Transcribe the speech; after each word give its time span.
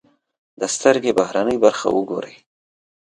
د 0.59 0.61
سترکې 0.73 1.11
بهرنۍ 1.19 1.57
برخه 1.65 1.87
و 1.91 1.99
ګورئ. 2.09 2.35